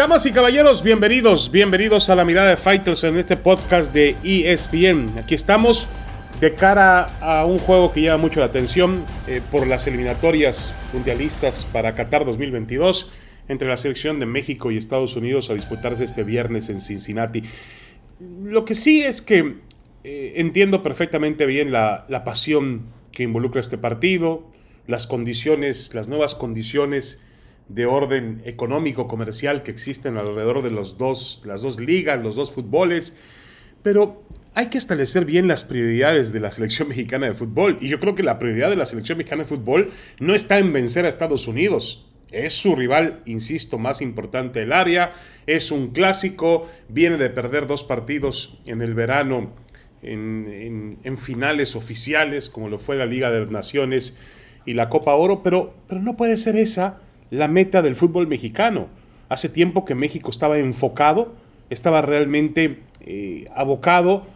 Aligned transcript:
Damas 0.00 0.24
y 0.24 0.32
caballeros, 0.32 0.82
bienvenidos, 0.82 1.50
bienvenidos 1.50 2.08
a 2.08 2.14
la 2.14 2.24
mirada 2.24 2.48
de 2.48 2.56
Fighters 2.56 3.04
en 3.04 3.18
este 3.18 3.36
podcast 3.36 3.92
de 3.92 4.16
ESPN. 4.24 5.18
Aquí 5.18 5.34
estamos 5.34 5.88
de 6.40 6.54
cara 6.54 7.18
a 7.20 7.44
un 7.44 7.58
juego 7.58 7.92
que 7.92 8.00
llama 8.00 8.22
mucho 8.22 8.40
la 8.40 8.46
atención 8.46 9.04
eh, 9.26 9.42
por 9.50 9.66
las 9.66 9.86
eliminatorias 9.86 10.72
mundialistas 10.94 11.66
para 11.70 11.92
Qatar 11.92 12.24
2022 12.24 13.12
entre 13.48 13.68
la 13.68 13.76
selección 13.76 14.18
de 14.20 14.24
México 14.24 14.70
y 14.70 14.78
Estados 14.78 15.16
Unidos 15.16 15.50
a 15.50 15.54
disputarse 15.54 16.02
este 16.02 16.24
viernes 16.24 16.70
en 16.70 16.80
Cincinnati. 16.80 17.42
Lo 18.42 18.64
que 18.64 18.76
sí 18.76 19.02
es 19.02 19.20
que 19.20 19.56
eh, 20.04 20.32
entiendo 20.36 20.82
perfectamente 20.82 21.44
bien 21.44 21.72
la, 21.72 22.06
la 22.08 22.24
pasión 22.24 22.86
que 23.12 23.24
involucra 23.24 23.60
este 23.60 23.76
partido, 23.76 24.50
las 24.86 25.06
condiciones, 25.06 25.92
las 25.92 26.08
nuevas 26.08 26.34
condiciones 26.34 27.20
de 27.70 27.86
orden 27.86 28.42
económico, 28.44 29.06
comercial 29.06 29.62
que 29.62 29.70
existen 29.70 30.16
alrededor 30.16 30.62
de 30.62 30.70
los 30.70 30.98
dos, 30.98 31.42
las 31.44 31.62
dos 31.62 31.78
ligas, 31.78 32.20
los 32.20 32.34
dos 32.34 32.50
fútboles, 32.50 33.16
pero 33.82 34.24
hay 34.54 34.66
que 34.66 34.78
establecer 34.78 35.24
bien 35.24 35.46
las 35.46 35.62
prioridades 35.62 36.32
de 36.32 36.40
la 36.40 36.50
selección 36.50 36.88
mexicana 36.88 37.26
de 37.26 37.34
fútbol. 37.34 37.78
Y 37.80 37.88
yo 37.88 38.00
creo 38.00 38.14
que 38.14 38.22
la 38.22 38.38
prioridad 38.38 38.70
de 38.70 38.76
la 38.76 38.86
selección 38.86 39.18
mexicana 39.18 39.44
de 39.44 39.48
fútbol 39.48 39.92
no 40.18 40.34
está 40.34 40.58
en 40.58 40.72
vencer 40.72 41.04
a 41.04 41.08
Estados 41.08 41.46
Unidos. 41.46 42.06
Es 42.32 42.54
su 42.54 42.76
rival, 42.76 43.22
insisto, 43.24 43.78
más 43.78 44.00
importante 44.00 44.60
del 44.60 44.72
área. 44.72 45.12
Es 45.46 45.70
un 45.70 45.88
clásico. 45.88 46.68
Viene 46.88 47.16
de 47.16 47.30
perder 47.30 47.66
dos 47.66 47.84
partidos 47.84 48.58
en 48.66 48.82
el 48.82 48.94
verano 48.94 49.52
en, 50.02 51.18
finales 51.18 51.76
oficiales, 51.76 52.48
como 52.48 52.68
lo 52.68 52.78
fue 52.78 52.96
la 52.96 53.06
Liga 53.06 53.30
de 53.30 53.46
Naciones 53.46 54.18
y 54.64 54.74
la 54.74 54.88
Copa 54.88 55.14
Oro. 55.14 55.42
Pero, 55.42 55.74
pero 55.88 56.00
no 56.00 56.16
puede 56.16 56.36
ser 56.36 56.56
esa 56.56 57.00
la 57.30 57.48
meta 57.48 57.82
del 57.82 57.96
fútbol 57.96 58.26
mexicano. 58.26 58.88
Hace 59.28 59.48
tiempo 59.48 59.84
que 59.84 59.94
México 59.94 60.30
estaba 60.30 60.58
enfocado, 60.58 61.34
estaba 61.70 62.02
realmente 62.02 62.80
eh, 63.00 63.46
abocado 63.54 64.26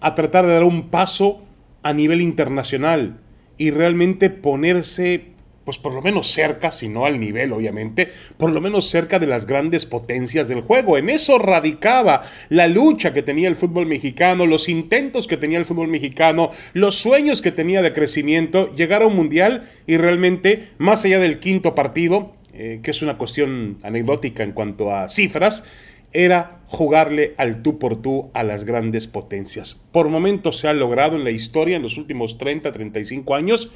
a 0.00 0.14
tratar 0.14 0.46
de 0.46 0.52
dar 0.52 0.64
un 0.64 0.90
paso 0.90 1.42
a 1.82 1.92
nivel 1.92 2.20
internacional 2.20 3.18
y 3.56 3.70
realmente 3.70 4.30
ponerse, 4.30 5.26
pues 5.64 5.78
por 5.78 5.92
lo 5.92 6.02
menos 6.02 6.28
cerca, 6.28 6.70
si 6.70 6.88
no 6.88 7.06
al 7.06 7.18
nivel 7.18 7.52
obviamente, 7.52 8.10
por 8.36 8.50
lo 8.50 8.60
menos 8.60 8.88
cerca 8.88 9.18
de 9.18 9.26
las 9.26 9.46
grandes 9.46 9.86
potencias 9.86 10.48
del 10.48 10.60
juego. 10.60 10.98
En 10.98 11.08
eso 11.08 11.38
radicaba 11.38 12.22
la 12.48 12.66
lucha 12.66 13.12
que 13.12 13.22
tenía 13.22 13.48
el 13.48 13.56
fútbol 13.56 13.86
mexicano, 13.86 14.44
los 14.44 14.68
intentos 14.68 15.26
que 15.26 15.36
tenía 15.36 15.58
el 15.58 15.66
fútbol 15.66 15.88
mexicano, 15.88 16.50
los 16.72 16.96
sueños 16.96 17.40
que 17.40 17.52
tenía 17.52 17.80
de 17.82 17.92
crecimiento, 17.92 18.74
llegar 18.74 19.02
a 19.02 19.06
un 19.06 19.16
mundial 19.16 19.68
y 19.86 19.96
realmente, 19.96 20.68
más 20.78 21.04
allá 21.04 21.20
del 21.20 21.38
quinto 21.38 21.74
partido, 21.74 22.34
eh, 22.52 22.80
que 22.82 22.90
es 22.90 23.02
una 23.02 23.18
cuestión 23.18 23.78
anecdótica 23.82 24.42
en 24.42 24.52
cuanto 24.52 24.94
a 24.94 25.08
cifras, 25.08 25.64
era 26.12 26.60
jugarle 26.66 27.34
al 27.38 27.62
tú 27.62 27.78
por 27.78 28.00
tú 28.02 28.30
a 28.34 28.42
las 28.42 28.64
grandes 28.64 29.06
potencias. 29.06 29.82
Por 29.92 30.08
momentos 30.08 30.58
se 30.58 30.68
ha 30.68 30.72
logrado 30.72 31.16
en 31.16 31.24
la 31.24 31.30
historia 31.30 31.76
en 31.76 31.82
los 31.82 31.96
últimos 31.96 32.38
30, 32.38 32.70
35 32.70 33.34
años. 33.34 33.70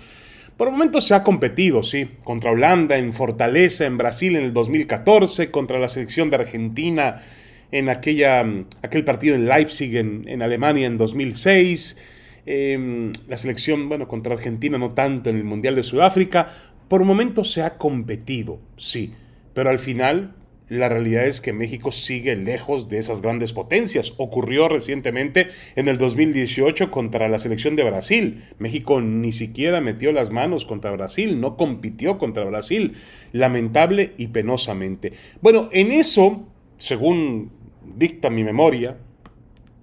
Por 0.57 0.71
momentos 0.71 1.07
se 1.07 1.15
ha 1.15 1.23
competido, 1.23 1.83
sí, 1.83 2.09
contra 2.25 2.51
Holanda, 2.51 2.97
en 2.97 3.13
Fortaleza, 3.13 3.85
en 3.85 3.99
Brasil 3.99 4.37
en 4.37 4.45
el 4.45 4.53
2014, 4.53 5.51
contra 5.51 5.79
la 5.79 5.89
selección 5.89 6.31
de 6.31 6.37
Argentina 6.37 7.23
en 7.73 7.89
aquella, 7.89 8.45
aquel 8.83 9.05
partido 9.05 9.35
en 9.35 9.47
Leipzig, 9.47 9.97
en, 9.97 10.43
Alemania 10.43 10.87
en 10.87 10.97
2006, 10.99 11.99
em, 12.47 13.13
la 13.29 13.37
selección, 13.37 13.89
bueno, 13.89 14.09
contra 14.09 14.35
Argentina 14.35 14.79
no 14.79 14.93
tanto 14.93 15.31
en 15.31 15.37
el 15.37 15.45
Mundial 15.45 15.75
de 15.75 15.83
Sudáfrica, 15.83 16.49
por 16.89 17.05
momentos 17.05 17.53
se 17.53 17.63
ha 17.63 17.79
competido, 17.79 18.61
sí, 18.77 19.13
pero 19.55 19.71
al 19.71 19.79
final 19.79 20.35
la 20.69 20.89
realidad 20.89 21.27
es 21.27 21.41
que 21.41 21.53
México 21.53 21.93
sigue 21.93 22.35
lejos 22.35 22.89
de 22.89 22.99
esas 22.99 23.23
grandes 23.23 23.53
potencias. 23.53 24.15
Ocurrió 24.17 24.69
recientemente 24.69 25.47
en 25.77 25.87
el 25.87 25.97
2018 25.97 26.91
contra 26.91 27.29
la 27.29 27.39
selección 27.39 27.77
de 27.77 27.85
Brasil. 27.85 28.43
México 28.59 29.01
ni 29.01 29.33
siquiera 29.33 29.81
metió 29.81 30.11
las 30.11 30.31
manos 30.31 30.65
contra 30.65 30.91
Brasil, 30.91 31.41
no 31.41 31.57
compitió 31.57 32.19
contra 32.19 32.45
Brasil, 32.45 32.95
lamentable 33.33 34.15
y 34.17 34.29
penosamente. 34.29 35.13
Bueno, 35.41 35.69
en 35.73 35.93
eso, 35.93 36.49
según 36.79 37.53
dicta 37.97 38.29
mi 38.29 38.43
memoria, 38.43 38.99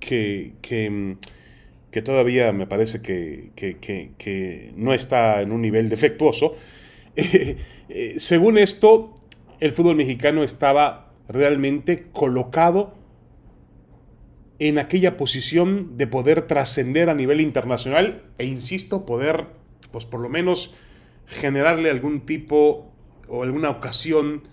que, 0.02 0.52
que, 0.62 2.02
todavía 2.02 2.52
me 2.52 2.68
parece 2.68 3.02
que, 3.02 3.52
que 3.56 4.74
no 4.76 4.94
está 4.94 5.42
en 5.42 5.54
un 5.54 5.62
nivel 5.62 5.88
defectuoso, 5.88 6.58
Eh, 7.90 8.16
según 8.18 8.58
esto, 8.58 9.14
el 9.60 9.72
fútbol 9.72 9.96
mexicano 9.96 10.44
estaba 10.44 11.10
realmente 11.28 12.08
colocado 12.12 12.96
en 14.58 14.80
aquella 14.80 15.16
posición 15.18 15.98
de 15.98 16.08
poder 16.08 16.48
trascender 16.48 17.10
a 17.10 17.14
nivel 17.14 17.42
internacional 17.42 18.24
e, 18.38 18.46
insisto, 18.46 19.06
poder, 19.06 19.48
pues 19.92 20.06
por 20.06 20.22
lo 20.22 20.30
menos, 20.30 20.74
generarle 21.28 21.90
algún 21.90 22.26
tipo 22.26 22.92
o 23.28 23.44
alguna 23.44 23.70
ocasión 23.70 24.48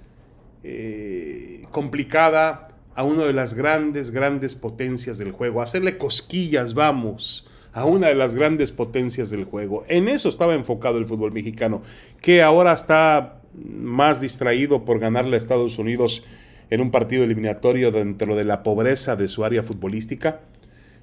eh, 0.63 1.63
complicada 1.71 2.69
a 2.95 3.05
una 3.05 3.25
de 3.25 3.33
las 3.33 3.55
grandes, 3.55 4.11
grandes 4.11 4.55
potencias 4.55 5.19
del 5.19 5.33
juego. 5.33 5.63
Hacerle 5.63 5.97
cosquillas, 5.99 6.75
vamos, 6.75 7.50
a 7.73 7.85
una 7.85 8.09
de 8.09 8.15
las 8.15 8.35
grandes 8.35 8.73
potencias 8.73 9.31
del 9.31 9.45
juego. 9.45 9.85
En 9.89 10.09
eso 10.09 10.29
estaba 10.29 10.55
enfocado 10.55 10.99
el 10.99 11.07
fútbol 11.07 11.33
mexicano, 11.33 11.83
que 12.21 12.43
ahora 12.43 12.73
está 12.73 13.41
más 13.55 14.21
distraído 14.21 14.85
por 14.85 14.99
ganarle 14.99 15.37
a 15.37 15.39
Estados 15.39 15.79
Unidos 15.79 16.25
en 16.71 16.81
un 16.81 16.91
partido 16.91 17.25
eliminatorio 17.25 17.91
dentro 17.91 18.37
de 18.37 18.45
la 18.45 18.63
pobreza 18.63 19.17
de 19.17 19.29
su 19.29 19.45
área 19.45 19.63
futbolística. 19.63 20.41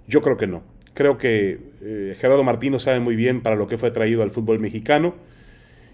Yo 0.07 0.21
creo 0.21 0.37
que 0.37 0.47
no. 0.47 0.63
Creo 0.93 1.17
que 1.17 1.59
eh, 1.81 2.15
Gerardo 2.17 2.43
Martino 2.43 2.79
sabe 2.79 2.99
muy 2.99 3.15
bien 3.15 3.41
para 3.41 3.55
lo 3.55 3.67
que 3.67 3.77
fue 3.77 3.91
traído 3.91 4.23
al 4.23 4.31
fútbol 4.31 4.59
mexicano. 4.59 5.15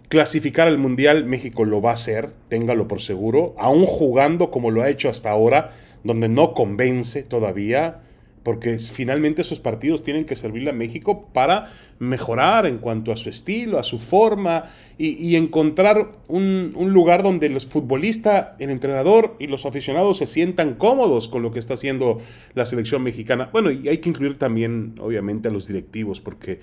Clasificar 0.07 0.67
al 0.67 0.77
Mundial, 0.77 1.25
México 1.25 1.65
lo 1.65 1.81
va 1.81 1.91
a 1.91 1.95
hacer, 1.95 2.31
téngalo 2.49 2.87
por 2.87 3.01
seguro, 3.01 3.55
aún 3.57 3.85
jugando 3.85 4.51
como 4.51 4.69
lo 4.69 4.83
ha 4.83 4.89
hecho 4.89 5.09
hasta 5.09 5.31
ahora, 5.31 5.71
donde 6.03 6.29
no 6.29 6.53
convence 6.53 7.23
todavía 7.23 8.01
porque 8.43 8.77
finalmente 8.77 9.41
esos 9.41 9.59
partidos 9.59 10.03
tienen 10.03 10.25
que 10.25 10.35
servirle 10.35 10.71
a 10.71 10.73
México 10.73 11.29
para 11.33 11.71
mejorar 11.99 12.65
en 12.65 12.77
cuanto 12.77 13.11
a 13.11 13.17
su 13.17 13.29
estilo, 13.29 13.79
a 13.79 13.83
su 13.83 13.99
forma 13.99 14.65
y, 14.97 15.35
encontrar 15.35 16.11
un, 16.27 16.73
lugar 16.75 17.23
donde 17.23 17.49
los 17.49 17.65
futbolistas, 17.65 18.49
el 18.59 18.69
entrenador 18.69 19.35
y 19.39 19.47
los 19.47 19.65
aficionados 19.65 20.17
se 20.17 20.27
sientan 20.27 20.75
cómodos 20.75 21.27
con 21.27 21.41
lo 21.41 21.51
que 21.51 21.59
está 21.59 21.75
haciendo 21.75 22.19
la 22.53 22.65
selección 22.65 23.01
mexicana. 23.01 23.49
Bueno, 23.51 23.71
y 23.71 23.87
hay 23.87 23.97
que 23.99 24.09
incluir 24.09 24.37
también, 24.37 24.95
obviamente, 24.99 25.47
a 25.47 25.51
los 25.51 25.67
directivos, 25.67 26.19
porque 26.19 26.59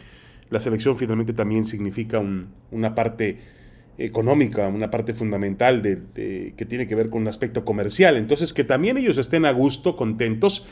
la 0.50 0.60
selección 0.60 0.96
finalmente 0.96 1.32
también 1.32 1.64
significa 1.64 2.22
una 2.70 2.94
parte 2.94 3.38
económica, 3.98 4.68
una 4.68 4.90
parte 4.90 5.14
fundamental 5.14 5.82
de, 5.82 6.52
que 6.56 6.64
tiene 6.64 6.86
que 6.86 6.94
ver 6.94 7.10
con 7.10 7.22
un 7.22 7.28
aspecto 7.28 7.64
comercial. 7.64 8.16
Entonces, 8.16 8.52
que 8.52 8.64
también 8.64 8.96
ellos 8.96 9.18
estén 9.18 9.44
a 9.44 9.52
gusto, 9.52 9.96
contentos 9.96 10.66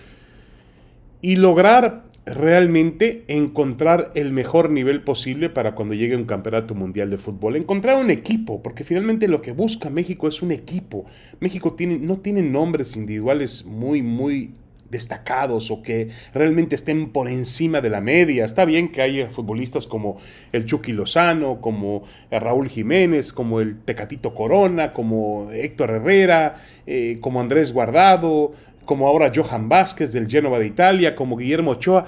y 1.20 1.36
lograr 1.36 2.04
realmente 2.34 3.24
encontrar 3.28 4.12
el 4.14 4.32
mejor 4.32 4.70
nivel 4.70 5.02
posible 5.02 5.48
para 5.48 5.74
cuando 5.74 5.94
llegue 5.94 6.16
un 6.16 6.24
campeonato 6.24 6.74
mundial 6.74 7.10
de 7.10 7.18
fútbol. 7.18 7.56
Encontrar 7.56 7.96
un 7.96 8.10
equipo, 8.10 8.62
porque 8.62 8.84
finalmente 8.84 9.28
lo 9.28 9.40
que 9.40 9.52
busca 9.52 9.90
México 9.90 10.28
es 10.28 10.42
un 10.42 10.52
equipo. 10.52 11.06
México 11.40 11.72
tiene, 11.72 11.98
no 11.98 12.18
tiene 12.18 12.42
nombres 12.42 12.96
individuales 12.96 13.64
muy, 13.64 14.02
muy 14.02 14.52
destacados 14.90 15.70
o 15.70 15.82
que 15.82 16.08
realmente 16.32 16.74
estén 16.74 17.10
por 17.10 17.28
encima 17.28 17.80
de 17.80 17.90
la 17.90 18.00
media. 18.00 18.44
Está 18.44 18.64
bien 18.64 18.88
que 18.90 19.02
haya 19.02 19.30
futbolistas 19.30 19.86
como 19.86 20.18
el 20.52 20.64
Chucky 20.64 20.92
Lozano, 20.92 21.60
como 21.60 22.04
Raúl 22.30 22.68
Jiménez, 22.68 23.32
como 23.32 23.60
el 23.60 23.80
Tecatito 23.80 24.34
Corona, 24.34 24.92
como 24.92 25.50
Héctor 25.52 25.90
Herrera, 25.90 26.56
eh, 26.86 27.18
como 27.20 27.40
Andrés 27.40 27.72
Guardado, 27.72 28.52
como 28.88 29.06
ahora 29.06 29.30
Johan 29.34 29.68
Vázquez 29.68 30.14
del 30.14 30.28
Génova 30.28 30.58
de 30.58 30.66
Italia, 30.66 31.14
como 31.14 31.36
Guillermo 31.36 31.72
Ochoa, 31.72 32.06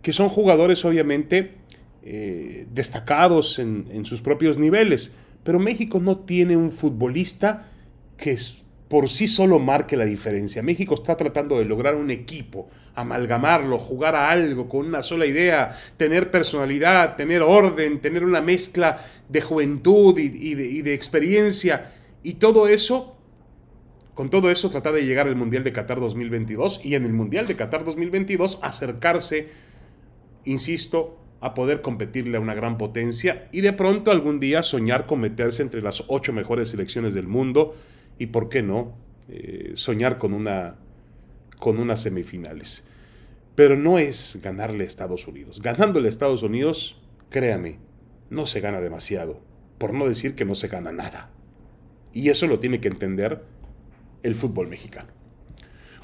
que 0.00 0.14
son 0.14 0.30
jugadores 0.30 0.82
obviamente 0.86 1.56
eh, 2.02 2.66
destacados 2.72 3.58
en, 3.58 4.06
sus 4.06 4.22
propios 4.22 4.56
niveles. 4.56 5.14
Pero 5.42 5.58
México 5.58 5.98
no 6.00 6.20
tiene 6.20 6.56
un 6.56 6.70
futbolista 6.70 7.68
que 8.16 8.38
por 8.88 9.10
sí 9.10 9.28
solo 9.28 9.58
marque 9.58 9.94
la 9.94 10.06
diferencia. 10.06 10.62
México 10.62 10.94
está 10.94 11.18
tratando 11.18 11.58
de 11.58 11.66
lograr 11.66 11.96
un 11.96 12.10
equipo, 12.10 12.70
amalgamarlo, 12.94 13.78
jugar 13.78 14.14
a 14.14 14.30
algo 14.30 14.70
con 14.70 14.86
una 14.86 15.02
sola 15.02 15.26
idea, 15.26 15.78
tener 15.98 16.30
personalidad, 16.30 17.14
tener 17.14 17.42
orden, 17.42 18.00
tener 18.00 18.24
una 18.24 18.40
mezcla 18.40 19.04
de 19.28 19.42
juventud 19.42 20.18
y 20.18 20.54
de 20.80 20.94
experiencia. 20.94 21.92
Y 22.22 22.34
todo 22.34 22.68
eso 22.68 23.18
con 24.14 24.28
todo 24.28 24.50
eso, 24.50 24.68
tratar 24.68 24.94
de 24.94 25.06
llegar 25.06 25.26
al 25.26 25.36
Mundial 25.36 25.64
de 25.64 25.72
Qatar 25.72 25.98
2022 25.98 26.84
y 26.84 26.94
en 26.96 27.04
el 27.04 27.12
Mundial 27.12 27.46
de 27.46 27.56
Qatar 27.56 27.84
2022 27.84 28.58
acercarse, 28.62 29.48
insisto, 30.44 31.18
a 31.40 31.54
poder 31.54 31.82
competirle 31.82 32.36
a 32.36 32.40
una 32.40 32.54
gran 32.54 32.78
potencia 32.78 33.48
y 33.50 33.62
de 33.62 33.72
pronto 33.72 34.10
algún 34.10 34.38
día 34.38 34.62
soñar 34.62 35.06
con 35.06 35.20
meterse 35.20 35.62
entre 35.62 35.82
las 35.82 36.04
ocho 36.06 36.32
mejores 36.32 36.68
selecciones 36.68 37.14
del 37.14 37.26
mundo 37.26 37.74
y, 38.18 38.26
¿por 38.26 38.48
qué 38.48 38.62
no?, 38.62 38.94
eh, 39.28 39.72
soñar 39.74 40.18
con 40.18 40.34
una, 40.34 40.76
con 41.58 41.78
unas 41.78 42.02
semifinales. 42.02 42.86
Pero 43.54 43.76
no 43.76 43.98
es 43.98 44.40
ganarle 44.42 44.84
a 44.84 44.86
Estados 44.86 45.26
Unidos. 45.26 45.60
Ganándole 45.62 46.08
a 46.08 46.10
Estados 46.10 46.42
Unidos, 46.42 47.00
créame, 47.28 47.78
no 48.30 48.46
se 48.46 48.60
gana 48.60 48.80
demasiado. 48.80 49.40
Por 49.78 49.94
no 49.94 50.08
decir 50.08 50.34
que 50.34 50.44
no 50.44 50.54
se 50.54 50.68
gana 50.68 50.92
nada. 50.92 51.30
Y 52.12 52.28
eso 52.28 52.46
lo 52.46 52.60
tiene 52.60 52.80
que 52.80 52.88
entender 52.88 53.42
el 54.22 54.34
fútbol 54.34 54.68
mexicano. 54.68 55.08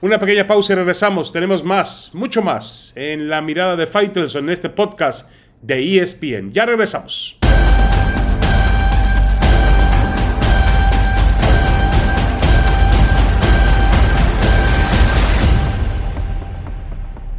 Una 0.00 0.18
pequeña 0.18 0.46
pausa 0.46 0.72
y 0.72 0.76
regresamos. 0.76 1.32
Tenemos 1.32 1.64
más, 1.64 2.10
mucho 2.12 2.40
más 2.40 2.92
en 2.94 3.28
la 3.28 3.40
mirada 3.40 3.74
de 3.74 3.86
Fighters 3.86 4.36
en 4.36 4.48
este 4.48 4.70
podcast 4.70 5.28
de 5.60 5.98
ESPN. 5.98 6.52
Ya 6.52 6.66
regresamos. 6.66 7.38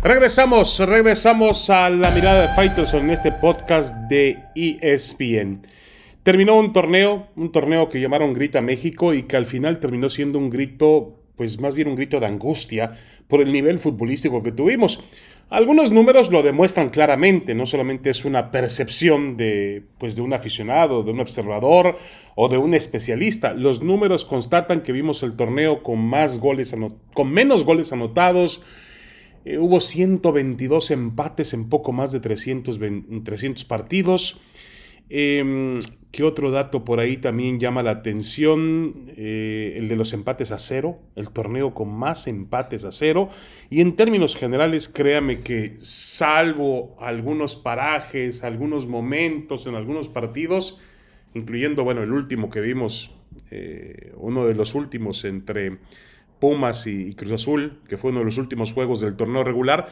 Regresamos, 0.01 0.79
regresamos 0.79 1.69
a 1.69 1.89
la 1.89 2.09
mirada 2.11 2.43
de 2.43 2.47
Fighters 2.49 2.93
en 2.93 3.09
este 3.09 3.33
podcast 3.33 3.93
de 4.09 4.41
ESPN. 4.55 5.61
Terminó 6.23 6.57
un 6.57 6.73
torneo, 6.73 7.27
un 7.35 7.51
torneo 7.51 7.89
que 7.89 8.01
llamaron 8.01 8.33
Grita 8.33 8.61
México 8.61 9.13
y 9.13 9.23
que 9.23 9.37
al 9.37 9.45
final 9.45 9.79
terminó 9.79 10.09
siendo 10.09 10.37
un 10.37 10.49
grito, 10.49 11.15
pues 11.35 11.59
más 11.59 11.75
bien 11.75 11.87
un 11.87 11.95
grito 11.95 12.19
de 12.19 12.25
angustia 12.25 12.97
por 13.27 13.41
el 13.41 13.53
nivel 13.53 13.79
futbolístico 13.79 14.43
que 14.43 14.51
tuvimos. 14.51 14.99
Algunos 15.49 15.89
números 15.89 16.29
lo 16.29 16.43
demuestran 16.43 16.89
claramente, 16.89 17.55
no 17.55 17.65
solamente 17.65 18.11
es 18.11 18.23
una 18.23 18.51
percepción 18.51 19.35
de, 19.35 19.81
pues 19.97 20.15
de 20.15 20.21
un 20.21 20.33
aficionado, 20.33 21.01
de 21.01 21.11
un 21.11 21.21
observador 21.21 21.97
o 22.35 22.49
de 22.49 22.59
un 22.59 22.75
especialista. 22.75 23.53
Los 23.53 23.81
números 23.81 24.25
constatan 24.25 24.83
que 24.83 24.91
vimos 24.91 25.23
el 25.23 25.35
torneo 25.35 25.81
con 25.81 26.05
más 26.05 26.39
goles, 26.39 26.75
con 27.13 27.31
menos 27.31 27.63
goles 27.63 27.91
anotados, 27.91 28.61
eh, 29.45 29.57
hubo 29.57 29.79
122 29.79 30.91
empates 30.91 31.53
en 31.53 31.69
poco 31.69 31.93
más 31.93 32.11
de 32.11 32.19
300, 32.19 32.79
300 33.23 33.65
partidos. 33.65 34.39
Em, 35.09 35.79
¿Qué 36.11 36.23
otro 36.23 36.49
dato 36.49 36.83
por 36.83 36.99
ahí 36.99 37.17
también 37.17 37.59
llama 37.59 37.83
la 37.83 37.91
atención? 37.91 39.11
Eh, 39.15 39.75
el 39.77 39.87
de 39.89 39.95
los 39.95 40.11
empates 40.13 40.51
a 40.51 40.57
cero, 40.57 40.99
el 41.15 41.29
torneo 41.29 41.75
con 41.75 41.93
más 41.93 42.25
empates 42.25 42.83
a 42.83 42.91
cero. 42.91 43.29
Y 43.69 43.81
en 43.81 43.95
términos 43.95 44.35
generales, 44.35 44.89
créame 44.89 45.41
que 45.41 45.77
salvo 45.81 46.97
algunos 46.99 47.55
parajes, 47.55 48.43
algunos 48.43 48.87
momentos 48.87 49.67
en 49.67 49.75
algunos 49.75 50.09
partidos, 50.09 50.79
incluyendo, 51.35 51.83
bueno, 51.83 52.01
el 52.01 52.11
último 52.11 52.49
que 52.49 52.61
vimos, 52.61 53.11
eh, 53.51 54.11
uno 54.17 54.47
de 54.47 54.55
los 54.55 54.73
últimos 54.73 55.25
entre 55.25 55.77
Pumas 56.39 56.87
y, 56.87 57.13
Cruz 57.13 57.33
Azul, 57.33 57.81
que 57.87 57.97
fue 57.97 58.09
uno 58.09 58.19
de 58.19 58.25
los 58.25 58.39
últimos 58.39 58.73
juegos 58.73 58.99
del 58.99 59.15
torneo 59.15 59.43
regular, 59.43 59.89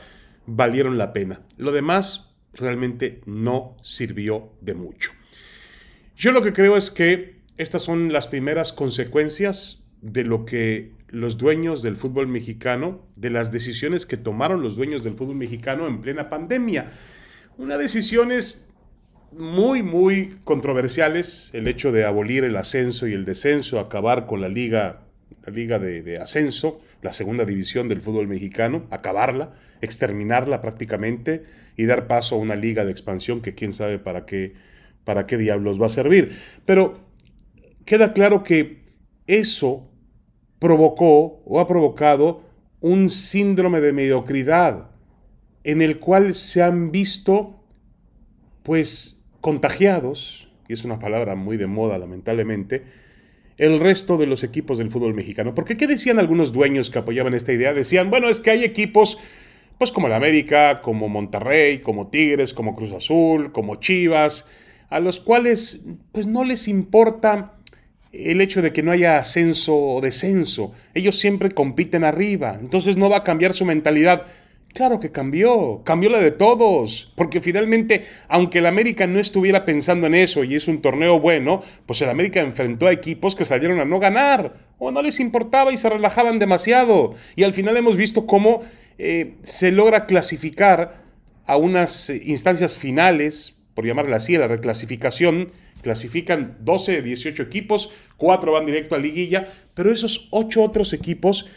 valieron 0.48 0.98
la 0.98 1.14
pena. 1.14 1.42
Lo 1.58 1.72
demás 1.72 2.27
realmente 2.58 3.22
no 3.26 3.78
sirvió 3.82 4.52
de 4.62 4.74
mucho. 4.74 5.12
Yo 6.16 6.32
lo 6.32 6.42
que 6.42 6.54
creo 6.54 6.76
es 6.76 6.92
que 6.92 7.38
estas 7.58 7.84
son 7.84 8.12
las 8.12 8.28
primeras 8.28 8.74
consecuencias 8.74 9.84
de 10.02 10.24
lo 10.24 10.46
que 10.46 10.92
los 11.10 11.38
dueños 11.38 11.82
del 11.82 11.96
fútbol 11.96 12.28
mexicano, 12.28 13.06
de 13.16 13.30
las 13.30 13.52
decisiones 13.52 14.06
que 14.06 14.18
tomaron 14.18 14.62
los 14.62 14.76
dueños 14.76 15.04
del 15.04 15.16
fútbol 15.16 15.36
mexicano 15.36 15.88
en 15.88 16.02
plena 16.02 16.30
pandemia. 16.30 16.92
Una 17.58 17.78
decisiones 17.78 18.70
muy, 19.32 19.84
muy 19.84 20.38
controversiales, 20.44 21.52
el 21.54 21.68
hecho 21.68 21.92
de 21.92 22.06
abolir 22.06 22.44
el 22.44 22.56
ascenso 22.58 23.08
y 23.08 23.14
el 23.14 23.26
descenso, 23.26 23.80
acabar 23.80 24.26
con 24.26 24.42
la 24.42 24.50
liga 24.50 25.08
la 25.48 25.54
liga 25.54 25.80
de, 25.80 26.18
ascenso, 26.18 26.82
la 27.02 27.14
segunda 27.14 27.46
división 27.46 27.88
del 27.88 28.02
fútbol 28.02 28.28
mexicano, 28.28 28.88
acabarla, 28.90 29.54
exterminarla 29.82 30.62
prácticamente 30.62 31.44
y 31.76 31.86
dar 31.86 32.08
paso 32.08 32.36
a 32.36 32.40
una 32.40 32.56
liga 32.56 32.86
de 32.86 32.92
expansión 32.92 33.42
que 33.42 33.54
quién 33.54 33.74
sabe 33.74 34.00
para 34.00 34.26
qué, 34.26 34.54
para 35.04 35.26
qué 35.26 35.38
diablos 35.38 35.82
va 35.82 35.86
a 35.86 35.90
servir. 35.90 36.38
Pero 36.66 37.08
queda 37.86 38.14
claro 38.14 38.44
que 38.44 38.80
eso 39.28 39.90
provocó 40.60 41.44
o 41.46 41.60
ha 41.60 41.68
provocado 41.68 42.44
un 42.80 43.10
síndrome 43.10 43.82
de 43.82 43.94
mediocridad 43.94 44.90
en 45.64 45.82
el 45.82 46.00
cual 46.00 46.34
se 46.34 46.64
han 46.64 46.92
visto 46.92 47.64
pues 48.64 49.24
contagiados, 49.42 50.52
y 50.68 50.74
es 50.74 50.84
una 50.84 51.00
palabra 51.00 51.36
muy 51.36 51.58
de 51.58 51.68
moda 51.68 51.98
lamentablemente, 51.98 52.84
el 53.58 53.80
resto 53.80 54.18
de 54.18 54.28
los 54.28 54.44
equipos 54.44 54.78
del 54.78 54.92
fútbol 54.92 55.14
mexicano. 55.14 55.56
Porque 55.56 55.78
¿qué 55.78 55.88
decían 55.88 56.20
algunos 56.20 56.52
dueños 56.52 56.90
que 56.90 57.00
apoyaban 57.00 57.34
esta 57.34 57.54
idea? 57.54 57.74
Decían, 57.74 58.10
bueno, 58.10 58.30
es 58.30 58.40
que 58.40 58.52
hay 58.52 58.64
equipos, 58.64 59.18
pues 59.78 59.92
como 59.92 60.08
el 60.08 60.14
América, 60.14 60.82
como 60.82 61.10
Monterrey, 61.10 61.80
como 61.80 62.08
Tigres, 62.08 62.54
como 62.54 62.76
Cruz 62.76 62.94
Azul, 62.94 63.52
como 63.52 63.76
Chivas, 63.76 64.46
a 64.90 65.00
los 65.00 65.20
cuales 65.20 65.86
pues 66.12 66.28
no 66.28 66.44
les 66.44 66.68
importa 66.68 67.54
el 68.12 68.42
hecho 68.42 68.62
de 68.62 68.74
que 68.74 68.84
no 68.84 68.92
haya 68.92 69.18
ascenso 69.18 69.78
o 69.78 70.02
descenso. 70.02 70.74
Ellos 70.94 71.20
siempre 71.20 71.52
compiten 71.52 72.04
arriba, 72.04 72.58
entonces 72.60 72.98
no 72.98 73.10
va 73.10 73.18
a 73.18 73.24
cambiar 73.24 73.54
su 73.54 73.66
mentalidad. 73.66 74.26
Claro 74.78 75.00
que 75.00 75.12
cambió, 75.12 75.82
cambió 75.84 76.12
la 76.12 76.20
de 76.20 76.30
todos, 76.30 77.12
porque 77.16 77.42
finalmente, 77.42 78.06
aunque 78.28 78.60
el 78.60 78.68
América 78.68 79.08
no 79.08 79.18
estuviera 79.18 79.66
pensando 79.66 80.06
en 80.06 80.14
eso 80.14 80.44
y 80.44 80.54
es 80.54 80.68
un 80.68 80.84
torneo 80.84 81.20
bueno, 81.20 81.64
pues 81.88 82.00
el 82.04 82.10
América 82.12 82.42
enfrentó 82.42 82.86
a 82.86 82.92
equipos 82.92 83.34
que 83.34 83.44
salieron 83.44 83.80
a 83.80 83.86
no 83.86 83.98
ganar, 83.98 84.54
o 84.78 84.92
no 84.92 85.02
les 85.02 85.20
importaba 85.20 85.74
y 85.74 85.78
se 85.78 85.90
relajaban 85.90 86.38
demasiado. 86.38 87.16
Y 87.36 87.42
al 87.42 87.56
final 87.56 87.76
hemos 87.76 87.98
visto 87.98 88.28
cómo 88.28 88.62
eh, 89.00 89.38
se 89.42 89.72
logra 89.72 90.06
clasificar 90.06 91.02
a 91.48 91.58
unas 91.58 92.12
eh, 92.12 92.22
instancias 92.24 92.78
finales, 92.78 93.58
por 93.74 93.84
llamarla 93.84 94.18
así, 94.18 94.38
la 94.38 94.48
reclasificación, 94.48 95.54
clasifican 95.82 96.56
12, 96.60 97.02
18 97.02 97.42
equipos, 97.42 97.90
4 98.18 98.52
van 98.52 98.68
directo 98.68 98.94
a 98.94 99.00
liguilla, 99.00 99.48
pero 99.74 99.92
esos 99.92 100.28
8 100.30 100.62
otros 100.62 100.94
equipos 100.94 101.48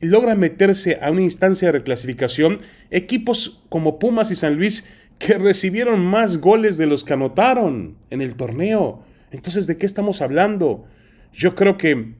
logra 0.00 0.34
meterse 0.34 0.98
a 1.00 1.10
una 1.10 1.22
instancia 1.22 1.68
de 1.68 1.72
reclasificación 1.72 2.60
equipos 2.90 3.62
como 3.68 3.98
Pumas 3.98 4.30
y 4.30 4.36
San 4.36 4.56
Luis 4.56 4.84
que 5.18 5.38
recibieron 5.38 6.04
más 6.04 6.38
goles 6.38 6.76
de 6.76 6.86
los 6.86 7.04
que 7.04 7.12
anotaron 7.12 7.96
en 8.10 8.20
el 8.20 8.34
torneo. 8.34 9.04
Entonces, 9.30 9.66
¿de 9.66 9.78
qué 9.78 9.86
estamos 9.86 10.20
hablando? 10.20 10.86
Yo 11.32 11.54
creo 11.54 11.76
que 11.76 12.14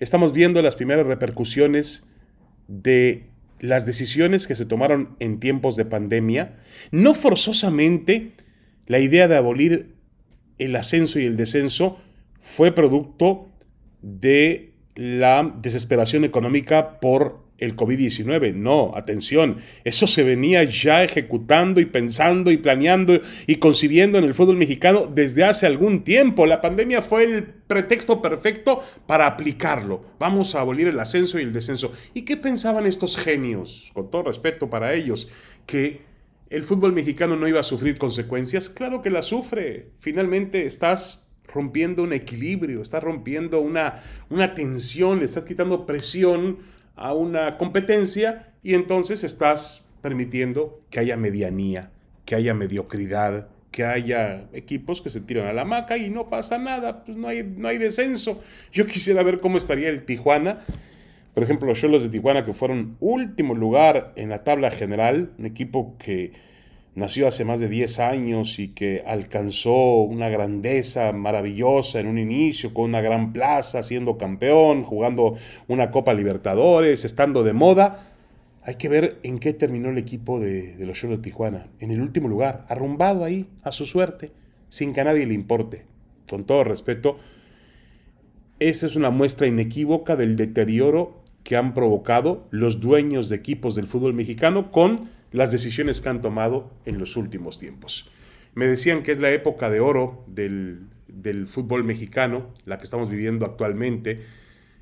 estamos 0.00 0.32
viendo 0.32 0.62
las 0.62 0.76
primeras 0.76 1.06
repercusiones 1.06 2.06
de 2.68 3.26
las 3.60 3.86
decisiones 3.86 4.46
que 4.46 4.54
se 4.54 4.66
tomaron 4.66 5.16
en 5.18 5.40
tiempos 5.40 5.76
de 5.76 5.84
pandemia. 5.84 6.56
No 6.90 7.14
forzosamente 7.14 8.32
la 8.86 8.98
idea 8.98 9.28
de 9.28 9.36
abolir 9.36 9.94
el 10.58 10.76
ascenso 10.76 11.18
y 11.18 11.24
el 11.24 11.36
descenso 11.36 11.98
fue 12.40 12.72
producto 12.72 13.48
de 14.02 14.75
la 14.96 15.54
desesperación 15.60 16.24
económica 16.24 16.98
por 17.00 17.46
el 17.58 17.76
COVID-19. 17.76 18.54
No, 18.54 18.92
atención, 18.94 19.58
eso 19.84 20.06
se 20.06 20.22
venía 20.22 20.64
ya 20.64 21.04
ejecutando 21.04 21.80
y 21.80 21.86
pensando 21.86 22.50
y 22.50 22.56
planeando 22.56 23.20
y 23.46 23.56
concibiendo 23.56 24.18
en 24.18 24.24
el 24.24 24.34
fútbol 24.34 24.56
mexicano 24.56 25.06
desde 25.06 25.44
hace 25.44 25.66
algún 25.66 26.04
tiempo. 26.04 26.46
La 26.46 26.60
pandemia 26.60 27.02
fue 27.02 27.24
el 27.24 27.44
pretexto 27.44 28.20
perfecto 28.20 28.82
para 29.06 29.26
aplicarlo. 29.26 30.02
Vamos 30.18 30.54
a 30.54 30.60
abolir 30.60 30.88
el 30.88 31.00
ascenso 31.00 31.38
y 31.38 31.42
el 31.42 31.52
descenso. 31.52 31.92
¿Y 32.14 32.22
qué 32.22 32.36
pensaban 32.36 32.86
estos 32.86 33.16
genios, 33.16 33.90
con 33.94 34.10
todo 34.10 34.24
respeto 34.24 34.68
para 34.68 34.94
ellos, 34.94 35.28
que 35.66 36.02
el 36.50 36.64
fútbol 36.64 36.92
mexicano 36.92 37.36
no 37.36 37.48
iba 37.48 37.60
a 37.60 37.64
sufrir 37.64 37.98
consecuencias? 37.98 38.70
Claro 38.70 39.02
que 39.02 39.10
la 39.10 39.22
sufre. 39.22 39.90
Finalmente 39.98 40.66
estás 40.66 41.25
rompiendo 41.52 42.02
un 42.02 42.12
equilibrio, 42.12 42.82
estás 42.82 43.02
rompiendo 43.02 43.60
una, 43.60 44.02
una 44.30 44.54
tensión, 44.54 45.22
estás 45.22 45.44
quitando 45.44 45.86
presión 45.86 46.58
a 46.96 47.14
una 47.14 47.58
competencia 47.58 48.52
y 48.62 48.74
entonces 48.74 49.24
estás 49.24 49.90
permitiendo 50.02 50.80
que 50.90 51.00
haya 51.00 51.16
medianía, 51.16 51.90
que 52.24 52.34
haya 52.34 52.54
mediocridad, 52.54 53.48
que 53.70 53.84
haya 53.84 54.48
equipos 54.52 55.02
que 55.02 55.10
se 55.10 55.20
tiran 55.20 55.46
a 55.46 55.52
la 55.52 55.64
maca 55.64 55.98
y 55.98 56.08
no 56.08 56.30
pasa 56.30 56.58
nada, 56.58 57.04
pues 57.04 57.16
no 57.16 57.28
hay, 57.28 57.42
no 57.44 57.68
hay 57.68 57.76
descenso. 57.76 58.42
Yo 58.72 58.86
quisiera 58.86 59.22
ver 59.22 59.40
cómo 59.40 59.58
estaría 59.58 59.90
el 59.90 60.04
Tijuana. 60.04 60.64
Por 61.34 61.42
ejemplo, 61.42 61.68
los 61.68 61.78
Cholos 61.78 62.02
de 62.02 62.08
Tijuana 62.08 62.44
que 62.44 62.54
fueron 62.54 62.96
último 63.00 63.54
lugar 63.54 64.14
en 64.16 64.30
la 64.30 64.44
tabla 64.44 64.70
general, 64.70 65.32
un 65.38 65.44
equipo 65.44 65.94
que 65.98 66.32
nació 66.96 67.28
hace 67.28 67.44
más 67.44 67.60
de 67.60 67.68
10 67.68 68.00
años 68.00 68.58
y 68.58 68.68
que 68.68 69.04
alcanzó 69.06 70.00
una 70.00 70.30
grandeza 70.30 71.12
maravillosa 71.12 72.00
en 72.00 72.06
un 72.06 72.18
inicio, 72.18 72.72
con 72.74 72.86
una 72.86 73.02
gran 73.02 73.34
plaza, 73.34 73.82
siendo 73.82 74.16
campeón, 74.16 74.82
jugando 74.82 75.36
una 75.68 75.90
Copa 75.90 76.14
Libertadores, 76.14 77.04
estando 77.04 77.44
de 77.44 77.52
moda. 77.52 78.12
Hay 78.62 78.76
que 78.76 78.88
ver 78.88 79.18
en 79.22 79.38
qué 79.38 79.52
terminó 79.52 79.90
el 79.90 79.98
equipo 79.98 80.40
de, 80.40 80.74
los 80.86 80.98
Cholos 80.98 81.18
de 81.18 81.24
Tijuana. 81.24 81.68
En 81.80 81.90
el 81.90 82.00
último 82.00 82.28
lugar, 82.28 82.64
arrumbado 82.68 83.24
ahí, 83.24 83.46
a 83.62 83.72
su 83.72 83.84
suerte, 83.84 84.32
sin 84.70 84.94
que 84.94 85.02
a 85.02 85.04
nadie 85.04 85.26
le 85.26 85.34
importe. 85.34 85.84
Con 86.28 86.44
todo 86.44 86.64
respeto, 86.64 87.18
Esa 88.58 88.86
es 88.86 88.96
una 88.96 89.10
muestra 89.10 89.46
inequívoca 89.46 90.16
del 90.16 90.34
deterioro 90.34 91.20
que 91.44 91.56
han 91.56 91.74
provocado 91.74 92.48
los 92.50 92.80
dueños 92.80 93.28
de 93.28 93.36
equipos 93.36 93.74
del 93.74 93.86
fútbol 93.86 94.14
mexicano 94.14 94.72
con 94.72 95.14
las 95.32 95.52
decisiones 95.52 96.00
que 96.00 96.08
han 96.08 96.22
tomado 96.22 96.72
en 96.84 96.98
los 96.98 97.16
últimos 97.16 97.58
tiempos. 97.58 98.10
Me 98.54 98.66
decían 98.66 99.02
que 99.02 99.12
es 99.12 99.20
la 99.20 99.30
época 99.30 99.68
de 99.70 99.80
oro 99.80 100.24
del, 100.26 100.88
fútbol 101.46 101.84
mexicano, 101.84 102.52
la 102.64 102.78
que 102.78 102.84
estamos 102.84 103.10
viviendo 103.10 103.44
actualmente. 103.44 104.22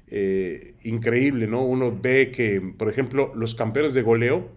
Eh, 0.06 0.74
increíble, 0.82 1.46
¿no? 1.46 1.64
Uno 1.64 1.96
ve 2.00 2.30
que, 2.30 2.60
por 2.60 2.88
ejemplo, 2.88 3.32
los 3.34 3.54
campeones 3.54 3.94
de 3.94 4.02
goleo, 4.02 4.52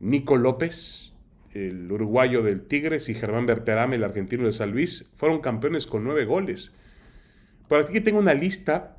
Nico 0.00 0.36
López, 0.36 1.12
el 1.54 1.90
uruguayo 1.92 2.42
del 2.42 2.62
Tigres, 2.62 3.08
y 3.08 3.14
Germán 3.14 3.46
Berterame, 3.46 3.96
el 3.96 4.04
argentino 4.04 4.46
de 4.46 4.52
San 4.52 4.72
Luis, 4.72 5.12
fueron 5.16 5.40
campeones 5.40 5.86
con 5.86 6.02
nueve 6.02 6.24
goles. 6.24 6.74
Por 7.68 7.80
aquí 7.80 8.00
tengo 8.00 8.18
una 8.18 8.34
lista 8.34 8.96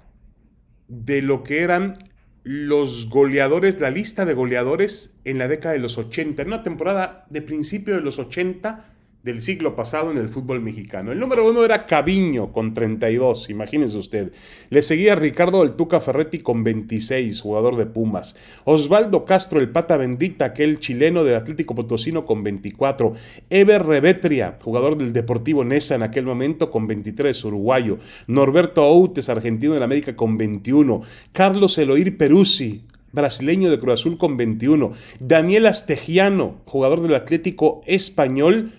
de 0.87 1.21
lo 1.21 1.43
que 1.43 1.61
eran 1.61 2.08
los 2.43 3.09
goleadores, 3.09 3.79
la 3.79 3.89
lista 3.89 4.25
de 4.25 4.33
goleadores 4.33 5.15
en 5.25 5.37
la 5.37 5.47
década 5.47 5.73
de 5.73 5.79
los 5.79 5.97
80, 5.97 6.41
en 6.41 6.47
una 6.47 6.63
temporada 6.63 7.25
de 7.29 7.41
principio 7.41 7.95
de 7.95 8.01
los 8.01 8.19
80 8.19 8.85
del 9.23 9.41
siglo 9.41 9.75
pasado 9.75 10.11
en 10.11 10.17
el 10.17 10.29
fútbol 10.29 10.61
mexicano. 10.61 11.11
El 11.11 11.19
número 11.19 11.47
uno 11.47 11.65
era 11.65 11.85
Caviño 11.85 12.53
con 12.53 12.73
32, 12.73 13.49
imagínense 13.49 13.97
usted. 13.97 14.31
Le 14.69 14.81
seguía 14.81 15.15
Ricardo 15.15 15.61
El 15.61 15.73
Tuca 15.73 15.99
Ferretti 15.99 16.39
con 16.39 16.63
26, 16.63 17.41
jugador 17.41 17.75
de 17.75 17.85
Pumas. 17.85 18.37
Osvaldo 18.63 19.25
Castro, 19.25 19.59
el 19.59 19.71
pata 19.71 19.97
bendita, 19.97 20.45
aquel 20.45 20.79
chileno 20.79 21.25
de 21.25 21.35
Atlético 21.35 21.75
Potosino 21.75 22.25
con 22.25 22.43
24. 22.43 23.13
Eber 23.49 23.85
Revetria, 23.85 24.57
jugador 24.63 24.97
del 24.97 25.11
Deportivo 25.11 25.65
Nesa 25.65 25.95
en 25.95 26.03
aquel 26.03 26.25
momento 26.25 26.71
con 26.71 26.87
23, 26.87 27.43
uruguayo. 27.43 27.99
Norberto 28.27 28.85
Outes, 28.85 29.27
argentino 29.27 29.73
de 29.73 29.79
la 29.79 29.85
América 29.85 30.15
con 30.15 30.37
21. 30.37 31.01
Carlos 31.33 31.77
Eloir 31.77 32.17
Peruzzi, 32.17 32.83
brasileño 33.11 33.69
de 33.69 33.81
Cruz 33.81 33.95
Azul 33.95 34.17
con 34.17 34.37
21. 34.37 34.93
Daniel 35.19 35.65
Astegiano, 35.65 36.61
jugador 36.63 37.01
del 37.01 37.15
Atlético 37.15 37.81
Español 37.85 38.71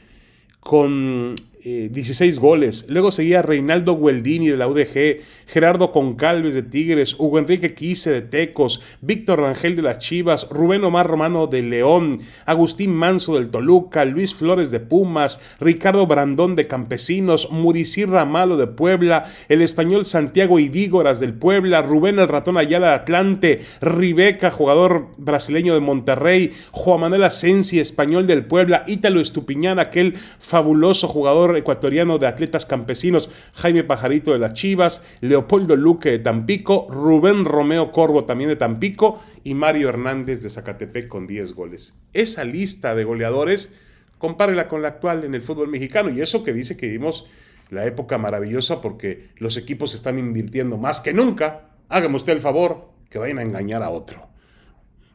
con 0.60 1.34
16 1.62 2.36
eh, 2.36 2.40
goles. 2.40 2.86
Luego 2.88 3.12
seguía 3.12 3.42
Reinaldo 3.42 3.98
Gueldini 3.98 4.48
de 4.48 4.56
la 4.56 4.68
UDG, 4.68 5.20
Gerardo 5.46 5.92
Concalves 5.92 6.54
de 6.54 6.62
Tigres, 6.62 7.14
Hugo 7.18 7.38
Enrique 7.38 7.74
Quise 7.74 8.10
de 8.10 8.22
Tecos, 8.22 8.80
Víctor 9.00 9.40
Rangel 9.40 9.76
de 9.76 9.82
las 9.82 9.98
Chivas, 9.98 10.48
Rubén 10.50 10.84
Omar 10.84 11.06
Romano 11.06 11.46
de 11.46 11.62
León, 11.62 12.20
Agustín 12.46 12.94
Manso 12.94 13.34
del 13.34 13.50
Toluca, 13.50 14.04
Luis 14.04 14.34
Flores 14.34 14.70
de 14.70 14.80
Pumas, 14.80 15.40
Ricardo 15.60 16.06
Brandón 16.06 16.56
de 16.56 16.66
Campesinos, 16.66 17.50
Muricí 17.50 18.04
Ramalo 18.04 18.56
de 18.56 18.66
Puebla, 18.66 19.30
el 19.48 19.60
español 19.60 20.06
Santiago 20.06 20.58
Idígoras 20.58 21.20
del 21.20 21.34
Puebla, 21.34 21.82
Rubén 21.82 22.18
el 22.18 22.28
Ratón 22.28 22.56
Ayala 22.56 22.88
de 22.88 22.94
Atlante, 22.94 23.60
Ribeca, 23.80 24.50
jugador 24.50 25.08
brasileño 25.18 25.74
de 25.74 25.80
Monterrey, 25.80 26.52
Juan 26.70 27.00
Manuel 27.00 27.24
Asensi, 27.24 27.80
español 27.80 28.26
del 28.26 28.46
Puebla, 28.46 28.84
Ítalo 28.86 29.20
Estupiñán, 29.20 29.78
aquel 29.78 30.14
fabuloso 30.38 31.08
jugador 31.08 31.49
ecuatoriano 31.56 32.18
de 32.18 32.26
atletas 32.26 32.66
campesinos, 32.66 33.30
Jaime 33.54 33.84
Pajarito 33.84 34.32
de 34.32 34.38
las 34.38 34.54
Chivas, 34.54 35.04
Leopoldo 35.20 35.76
Luque 35.76 36.10
de 36.10 36.18
Tampico, 36.18 36.86
Rubén 36.90 37.44
Romeo 37.44 37.92
Corvo 37.92 38.24
también 38.24 38.50
de 38.50 38.56
Tampico 38.56 39.20
y 39.44 39.54
Mario 39.54 39.88
Hernández 39.88 40.42
de 40.42 40.50
Zacatepec 40.50 41.08
con 41.08 41.26
10 41.26 41.52
goles. 41.54 41.98
Esa 42.12 42.44
lista 42.44 42.94
de 42.94 43.04
goleadores, 43.04 43.74
compárela 44.18 44.68
con 44.68 44.82
la 44.82 44.88
actual 44.88 45.24
en 45.24 45.34
el 45.34 45.42
fútbol 45.42 45.68
mexicano 45.68 46.10
y 46.10 46.20
eso 46.20 46.42
que 46.42 46.52
dice 46.52 46.76
que 46.76 46.88
vimos 46.88 47.26
la 47.70 47.86
época 47.86 48.18
maravillosa 48.18 48.80
porque 48.80 49.30
los 49.36 49.56
equipos 49.56 49.94
están 49.94 50.18
invirtiendo 50.18 50.76
más 50.76 51.00
que 51.00 51.12
nunca. 51.12 51.70
Hágame 51.88 52.16
usted 52.16 52.34
el 52.34 52.40
favor 52.40 52.90
que 53.08 53.18
vayan 53.18 53.38
a 53.38 53.42
engañar 53.42 53.82
a 53.82 53.90
otro. 53.90 54.28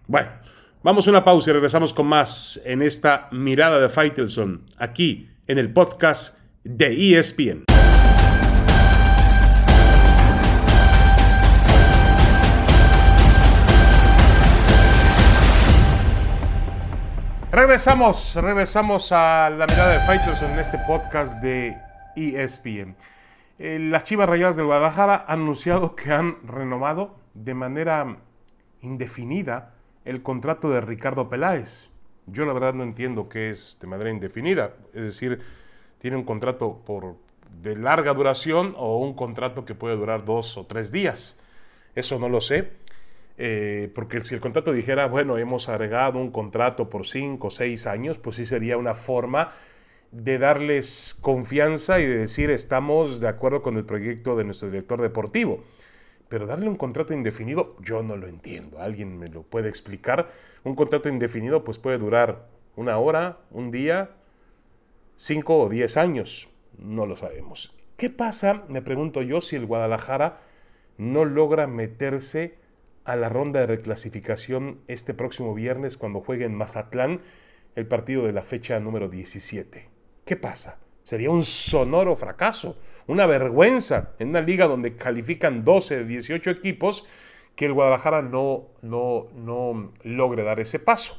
Bueno, 0.08 0.30
vamos 0.84 1.08
a 1.08 1.12
una 1.12 1.24
pausa 1.24 1.50
y 1.50 1.54
regresamos 1.54 1.94
con 1.94 2.08
más 2.08 2.62
en 2.66 2.82
esta 2.82 3.28
mirada 3.32 3.80
de 3.80 3.90
Faitelson, 3.90 4.66
aquí 4.78 5.30
en 5.48 5.60
el 5.60 5.72
podcast 5.72 6.40
de 6.64 7.18
ESPN. 7.18 7.66
Regresamos, 17.52 18.36
regresamos 18.36 19.12
a 19.12 19.50
la 19.50 19.66
mirada 19.68 19.94
de 19.94 20.00
Fighters 20.06 20.42
en 20.42 20.60
este 20.60 20.78
podcast 20.80 21.40
de 21.42 21.78
ESPN. 22.16 22.96
Eh, 23.60 23.78
las 23.80 24.04
Chivas 24.04 24.28
Rayadas 24.28 24.56
de 24.56 24.64
Guadalajara 24.64 25.26
han 25.28 25.42
anunciado 25.42 25.96
que 25.96 26.12
han 26.12 26.46
renovado 26.48 27.18
de 27.34 27.54
manera 27.54 28.18
indefinida 28.82 29.74
el 30.04 30.22
contrato 30.22 30.70
de 30.70 30.82
Ricardo 30.82 31.30
Peláez. 31.30 31.90
Yo 32.28 32.46
la 32.46 32.54
verdad 32.54 32.74
no 32.74 32.84
entiendo 32.84 33.30
qué 33.30 33.50
es 33.50 33.78
de 33.80 33.88
manera 33.88 34.10
indefinida. 34.10 34.74
Es 34.94 35.04
decir, 35.04 35.40
tiene 36.00 36.18
un 36.18 36.24
contrato 36.24 36.82
por, 36.86 37.16
de 37.62 37.76
larga 37.76 38.14
duración 38.14 38.74
o 38.78 38.98
un 38.98 39.14
contrato 39.14 39.66
que 39.66 39.76
puede 39.76 39.96
durar 39.96 40.26
dos 40.26 40.58
o 40.58 40.66
tres 40.66 40.92
días. 40.92 41.40
Eso 41.96 42.20
no 42.20 42.30
lo 42.30 42.42
sé. 42.42 42.72
Eh, 43.38 43.92
porque 43.94 44.24
si 44.24 44.34
el 44.34 44.42
contrato 44.42 44.72
dijera, 44.72 45.08
bueno, 45.08 45.38
hemos 45.38 45.68
agregado 45.68 46.20
un 46.20 46.32
contrato 46.32 46.90
por 46.90 47.06
cinco 47.06 47.48
o 47.48 47.52
seis 47.52 47.86
años, 47.86 48.18
pues 48.18 48.38
sí 48.38 48.46
sería 48.46 48.78
una 48.78 48.94
forma 48.94 49.52
de 50.12 50.38
darles 50.38 51.18
confianza 51.20 52.00
y 52.00 52.06
de 52.06 52.18
decir 52.18 52.50
estamos 52.50 53.20
de 53.20 53.28
acuerdo 53.28 53.62
con 53.62 53.76
el 53.76 53.84
proyecto 53.84 54.38
de 54.38 54.46
nuestro 54.46 54.70
director 54.70 55.02
deportivo. 55.02 55.64
Pero 56.30 56.48
darle 56.48 56.68
un 56.68 56.76
contrato 56.76 57.14
indefinido, 57.14 57.76
yo 57.80 58.02
no 58.02 58.18
lo 58.18 58.28
entiendo. 58.28 58.82
¿Alguien 58.82 59.18
me 59.18 59.30
lo 59.30 59.44
puede 59.44 59.70
explicar? 59.70 60.30
Un 60.64 60.76
contrato 60.76 61.10
indefinido 61.10 61.64
pues 61.64 61.78
puede 61.78 61.98
durar 61.98 62.48
una 62.76 62.98
hora, 62.98 63.38
un 63.52 63.72
día, 63.72 64.12
cinco 65.18 65.58
o 65.60 65.70
diez 65.70 65.98
años. 65.98 66.50
No 66.78 67.06
lo 67.06 67.16
sabemos. 67.16 67.76
¿Qué 67.98 68.10
pasa, 68.10 68.66
me 68.68 68.82
pregunto 68.82 69.22
yo, 69.22 69.40
si 69.40 69.56
el 69.56 69.66
Guadalajara 69.66 70.42
no 70.98 71.24
logra 71.26 71.68
meterse 71.68 72.56
a 73.06 73.16
la 73.16 73.30
ronda 73.30 73.62
de 73.62 73.68
reclasificación 73.68 74.80
este 74.88 75.14
próximo 75.14 75.54
viernes 75.54 75.96
cuando 75.96 76.22
juegue 76.22 76.46
en 76.46 76.56
Mazatlán 76.56 77.22
el 77.76 77.88
partido 77.88 78.26
de 78.26 78.34
la 78.34 78.42
fecha 78.42 78.80
número 78.80 79.08
17? 79.08 79.88
¿Qué 80.26 80.36
pasa? 80.36 80.80
Sería 81.06 81.30
un 81.30 81.44
sonoro 81.44 82.16
fracaso, 82.16 82.78
una 83.06 83.28
vergüenza 83.28 84.16
en 84.18 84.30
una 84.30 84.42
liga 84.42 84.66
donde 84.66 84.96
califican 84.96 85.64
12 85.64 85.98
de 85.98 86.06
18 86.06 86.50
equipos 86.50 87.08
que 87.56 87.68
el 87.68 87.74
Guadalajara 87.74 88.24
no, 88.24 88.70
no, 88.82 89.28
no 89.36 89.94
logre 90.02 90.44
dar 90.44 90.60
ese 90.60 90.80
paso. 90.80 91.16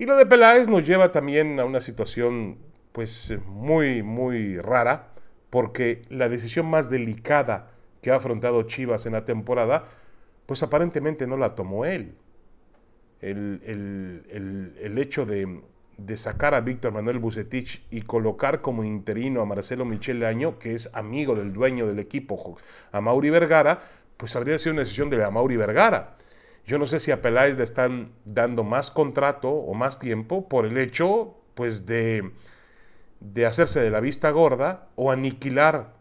Y 0.00 0.04
lo 0.04 0.16
de 0.16 0.26
Peláez 0.26 0.66
nos 0.66 0.84
lleva 0.84 1.12
también 1.12 1.60
a 1.60 1.64
una 1.64 1.80
situación 1.80 2.58
pues 2.90 3.38
muy, 3.46 4.02
muy 4.02 4.58
rara, 4.58 5.10
porque 5.48 6.02
la 6.08 6.28
decisión 6.28 6.66
más 6.66 6.90
delicada 6.90 7.70
que 8.02 8.10
ha 8.10 8.16
afrontado 8.16 8.64
Chivas 8.64 9.06
en 9.06 9.12
la 9.12 9.24
temporada, 9.24 9.90
pues 10.46 10.64
aparentemente 10.64 11.28
no 11.28 11.36
la 11.36 11.54
tomó 11.54 11.84
él. 11.84 12.16
El, 13.20 13.62
el, 13.64 14.74
el 14.80 14.98
hecho 14.98 15.24
de, 15.24 15.60
de 15.98 16.16
sacar 16.16 16.54
a 16.54 16.60
Víctor 16.60 16.92
Manuel 16.92 17.18
Bucetich 17.18 17.84
y 17.90 18.02
colocar 18.02 18.62
como 18.62 18.84
interino 18.84 19.42
a 19.42 19.44
Marcelo 19.44 19.84
Michel 19.84 20.24
Año, 20.24 20.58
que 20.58 20.74
es 20.74 20.94
amigo 20.94 21.34
del 21.34 21.52
dueño 21.52 21.86
del 21.86 21.98
equipo, 21.98 22.56
a 22.92 23.00
Mauri 23.00 23.30
Vergara, 23.30 23.82
pues 24.16 24.34
habría 24.36 24.58
sido 24.58 24.74
una 24.74 24.82
decisión 24.82 25.10
de 25.10 25.28
Mauri 25.28 25.56
Vergara. 25.56 26.16
Yo 26.66 26.78
no 26.78 26.86
sé 26.86 27.00
si 27.00 27.10
a 27.10 27.20
Peláez 27.20 27.56
le 27.56 27.64
están 27.64 28.12
dando 28.24 28.62
más 28.62 28.90
contrato 28.90 29.50
o 29.50 29.74
más 29.74 29.98
tiempo 29.98 30.48
por 30.48 30.66
el 30.66 30.78
hecho, 30.78 31.34
pues, 31.54 31.84
de, 31.86 32.30
de 33.20 33.46
hacerse 33.46 33.80
de 33.80 33.90
la 33.90 34.00
vista 34.00 34.30
gorda 34.30 34.88
o 34.94 35.10
aniquilar 35.10 35.94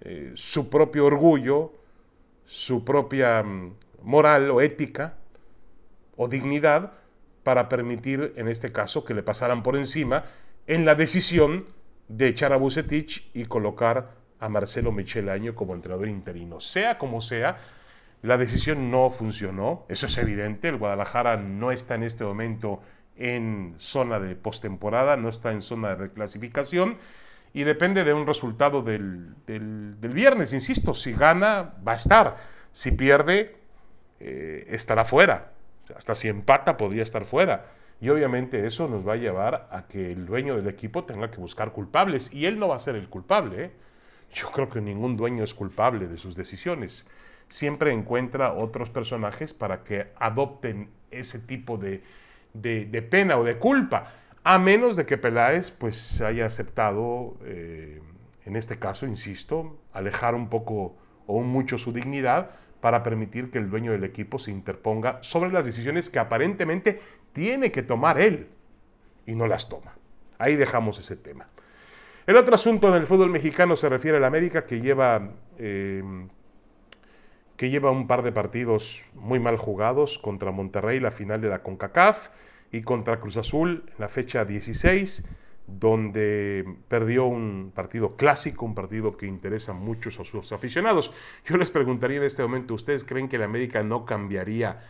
eh, 0.00 0.32
su 0.34 0.68
propio 0.68 1.06
orgullo, 1.06 1.72
su 2.44 2.84
propia 2.84 3.42
mm, 3.42 3.76
moral 4.02 4.50
o 4.50 4.60
ética 4.60 5.14
o 6.16 6.26
dignidad 6.26 6.92
para 7.42 7.68
permitir, 7.68 8.32
en 8.36 8.48
este 8.48 8.72
caso, 8.72 9.04
que 9.04 9.14
le 9.14 9.22
pasaran 9.22 9.62
por 9.62 9.76
encima 9.76 10.24
en 10.66 10.84
la 10.84 10.94
decisión 10.94 11.66
de 12.08 12.28
echar 12.28 12.52
a 12.52 12.56
Bucetich 12.56 13.30
y 13.34 13.46
colocar 13.46 14.10
a 14.38 14.48
Marcelo 14.48 14.92
Michel 14.92 15.28
Año 15.28 15.54
como 15.54 15.74
entrenador 15.74 16.08
interino. 16.08 16.60
Sea 16.60 16.98
como 16.98 17.20
sea, 17.20 17.58
la 18.22 18.36
decisión 18.36 18.90
no 18.90 19.10
funcionó, 19.10 19.84
eso 19.88 20.06
es 20.06 20.18
evidente, 20.18 20.68
el 20.68 20.76
Guadalajara 20.76 21.36
no 21.36 21.72
está 21.72 21.96
en 21.96 22.04
este 22.04 22.24
momento 22.24 22.80
en 23.16 23.74
zona 23.78 24.20
de 24.20 24.36
postemporada, 24.36 25.16
no 25.16 25.28
está 25.28 25.52
en 25.52 25.60
zona 25.60 25.90
de 25.90 25.94
reclasificación 25.96 26.98
y 27.52 27.64
depende 27.64 28.04
de 28.04 28.14
un 28.14 28.26
resultado 28.26 28.82
del, 28.82 29.34
del, 29.46 30.12
viernes, 30.12 30.52
insisto, 30.52 30.94
si 30.94 31.12
gana 31.12 31.74
va 31.86 31.92
a 31.92 31.96
estar, 31.96 32.36
si 32.72 32.92
pierde 32.92 33.56
eh, 34.20 34.66
estará 34.70 35.04
fuera 35.04 35.51
hasta 35.96 36.14
si 36.14 36.28
empata 36.28 36.76
podría 36.76 37.02
estar 37.02 37.24
fuera. 37.24 37.66
Y 38.00 38.08
obviamente 38.08 38.66
eso 38.66 38.88
nos 38.88 39.06
va 39.06 39.12
a 39.12 39.16
llevar 39.16 39.68
a 39.70 39.86
que 39.86 40.12
el 40.12 40.26
dueño 40.26 40.56
del 40.56 40.68
equipo 40.68 41.04
tenga 41.04 41.30
que 41.30 41.38
buscar 41.38 41.72
culpables. 41.72 42.32
Y 42.32 42.46
él 42.46 42.58
no 42.58 42.68
va 42.68 42.76
a 42.76 42.80
ser 42.80 42.96
el 42.96 43.08
culpable. 43.08 43.64
¿eh? 43.64 43.70
yo 44.32 44.50
creo 44.50 44.68
que 44.68 44.80
ningún 44.80 45.16
dueño 45.16 45.44
es 45.44 45.54
culpable 45.54 46.08
de 46.08 46.16
sus 46.16 46.34
decisiones. 46.34 47.06
Siempre 47.48 47.92
encuentra 47.92 48.54
otros 48.54 48.90
personajes 48.90 49.52
para 49.52 49.82
que 49.82 50.08
adopten 50.18 50.88
ese 51.10 51.38
tipo 51.38 51.76
de, 51.76 52.02
pena 53.10 53.36
o 53.36 53.44
de 53.44 53.58
culpa, 53.58 54.12
a 54.42 54.58
menos 54.58 54.96
de 54.96 55.04
que 55.04 55.18
Peláez 55.18 55.70
pues 55.70 56.20
haya 56.20 56.46
aceptado, 56.46 57.36
eh, 57.44 58.00
en 58.46 58.56
este 58.56 58.78
caso, 58.78 59.06
insisto, 59.06 59.78
alejar 59.92 60.34
un 60.34 60.48
poco 60.48 60.96
o 61.26 61.40
mucho 61.40 61.78
su 61.78 61.92
dignidad 61.92 62.50
para 62.82 63.04
permitir 63.04 63.48
que 63.48 63.58
el 63.58 63.70
dueño 63.70 63.92
del 63.92 64.02
equipo 64.02 64.40
se 64.40 64.50
interponga 64.50 65.18
sobre 65.22 65.52
las 65.52 65.64
decisiones 65.64 66.10
que 66.10 66.18
aparentemente 66.18 67.00
tiene 67.32 67.70
que 67.70 67.84
tomar 67.84 68.20
él 68.20 68.48
y 69.24 69.36
no 69.36 69.46
las 69.46 69.68
toma. 69.68 69.94
Ahí 70.36 70.56
dejamos 70.56 70.98
ese 70.98 71.14
tema. 71.14 71.46
El 72.26 72.36
otro 72.36 72.56
asunto 72.56 72.90
del 72.90 73.06
fútbol 73.06 73.30
mexicano 73.30 73.76
se 73.76 73.88
refiere 73.88 74.16
al 74.16 74.24
América 74.24 74.66
que 74.66 74.80
lleva, 74.80 75.30
eh, 75.58 76.02
que 77.56 77.70
lleva 77.70 77.92
un 77.92 78.08
par 78.08 78.22
de 78.22 78.32
partidos 78.32 79.04
muy 79.14 79.38
mal 79.38 79.58
jugados 79.58 80.18
contra 80.18 80.50
Monterrey, 80.50 80.98
la 80.98 81.12
final 81.12 81.40
de 81.40 81.50
la 81.50 81.62
CONCACAF, 81.62 82.30
y 82.72 82.82
contra 82.82 83.20
Cruz 83.20 83.36
Azul 83.36 83.84
en 83.86 83.94
la 83.98 84.08
fecha 84.08 84.44
16 84.44 85.24
donde 85.78 86.64
perdió 86.88 87.26
un 87.26 87.72
partido 87.74 88.16
clásico, 88.16 88.64
un 88.64 88.74
partido 88.74 89.16
que 89.16 89.26
interesa 89.26 89.72
mucho 89.72 90.08
a 90.08 90.24
sus 90.24 90.52
aficionados. 90.52 91.12
Yo 91.44 91.56
les 91.56 91.70
preguntaría 91.70 92.18
en 92.18 92.24
este 92.24 92.42
momento, 92.42 92.74
¿ustedes 92.74 93.04
creen 93.04 93.28
que 93.28 93.36
el 93.36 93.42
América 93.42 93.82
no 93.82 94.04
cambiaría 94.04 94.80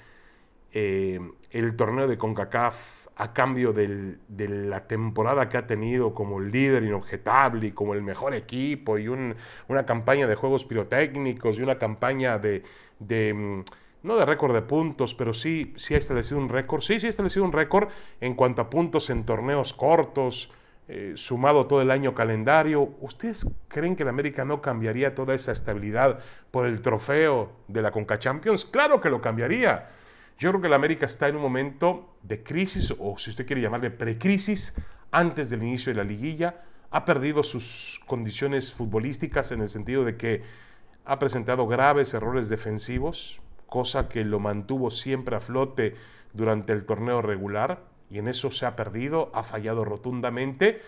eh, 0.72 1.20
el 1.50 1.76
torneo 1.76 2.08
de 2.08 2.16
CONCACAF 2.16 3.02
a 3.16 3.32
cambio 3.34 3.72
de 3.72 4.16
la 4.48 4.86
temporada 4.86 5.48
que 5.48 5.58
ha 5.58 5.66
tenido 5.66 6.14
como 6.14 6.40
líder 6.40 6.82
inobjetable 6.82 7.68
y 7.68 7.72
como 7.72 7.92
el 7.94 8.02
mejor 8.02 8.34
equipo 8.34 8.98
y 8.98 9.06
una 9.08 9.86
campaña 9.86 10.26
de 10.26 10.34
juegos 10.34 10.64
pirotécnicos 10.64 11.58
y 11.58 11.62
una 11.62 11.78
campaña 11.78 12.38
de, 12.38 12.62
mm, 13.34 13.60
no 14.02 14.16
de 14.16 14.24
récord 14.24 14.54
de 14.54 14.62
puntos, 14.62 15.14
pero 15.14 15.34
sí, 15.34 15.74
sí 15.76 15.94
ha 15.94 15.98
establecido 15.98 16.40
un 16.40 16.48
récord, 16.48 16.80
sí, 16.80 16.98
sí 16.98 17.06
ha 17.06 17.10
establecido 17.10 17.44
un 17.44 17.52
récord 17.52 17.90
en 18.20 18.34
cuanto 18.34 18.62
a 18.62 18.70
puntos 18.70 19.10
en 19.10 19.24
torneos 19.24 19.74
cortos, 19.74 20.50
eh, 20.88 21.12
sumado 21.14 21.66
todo 21.66 21.80
el 21.80 21.92
año 21.92 22.12
calendario, 22.14 22.94
¿ustedes 23.00 23.46
creen 23.68 23.94
que 23.94 24.02
el 24.02 24.08
América 24.08 24.44
no 24.44 24.60
cambiaría 24.60 25.14
toda 25.14 25.32
esa 25.34 25.52
estabilidad 25.52 26.18
por 26.50 26.66
el 26.66 26.82
trofeo 26.82 27.52
de 27.68 27.82
la 27.82 27.92
Conca 27.92 28.18
Champions? 28.18 28.64
Claro 28.64 29.00
que 29.00 29.08
lo 29.08 29.20
cambiaría. 29.20 29.88
Yo 30.38 30.50
creo 30.50 30.60
que 30.60 30.66
el 30.66 30.74
América 30.74 31.06
está 31.06 31.28
en 31.28 31.36
un 31.36 31.42
momento 31.42 32.16
de 32.22 32.42
crisis, 32.42 32.92
o 32.98 33.16
si 33.16 33.30
usted 33.30 33.46
quiere 33.46 33.62
llamarle 33.62 33.90
precrisis, 33.90 34.74
antes 35.12 35.50
del 35.50 35.62
inicio 35.62 35.92
de 35.92 35.98
la 35.98 36.04
liguilla. 36.04 36.62
Ha 36.90 37.04
perdido 37.04 37.44
sus 37.44 38.00
condiciones 38.06 38.72
futbolísticas 38.72 39.52
en 39.52 39.60
el 39.60 39.68
sentido 39.68 40.04
de 40.04 40.16
que 40.16 40.42
ha 41.04 41.18
presentado 41.18 41.66
graves 41.68 42.12
errores 42.12 42.48
defensivos, 42.48 43.40
cosa 43.66 44.08
que 44.08 44.24
lo 44.24 44.40
mantuvo 44.40 44.90
siempre 44.90 45.36
a 45.36 45.40
flote 45.40 45.94
durante 46.32 46.72
el 46.72 46.84
torneo 46.84 47.22
regular 47.22 47.91
y 48.12 48.18
en 48.18 48.28
eso 48.28 48.50
se 48.50 48.66
ha 48.66 48.76
perdido, 48.76 49.30
ha 49.32 49.42
fallado 49.42 49.86
rotundamente 49.86 50.82